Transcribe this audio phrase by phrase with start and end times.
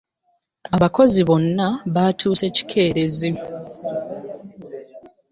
[0.75, 3.29] Abakozi bonna batuuse kikeerezi.